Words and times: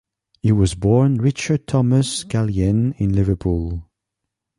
He 0.41 0.51
was 0.51 0.73
born 0.73 1.17
Richard 1.21 1.67
Thomas 1.67 2.23
Gallienne 2.23 2.95
in 2.97 3.13
Liverpool. 3.13 3.87